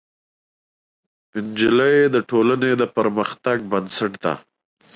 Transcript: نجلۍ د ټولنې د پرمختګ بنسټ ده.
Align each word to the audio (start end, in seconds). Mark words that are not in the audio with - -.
نجلۍ 1.47 1.97
د 2.15 2.15
ټولنې 2.29 2.71
د 2.81 2.83
پرمختګ 2.97 3.57
بنسټ 3.71 4.13
ده. 4.23 4.33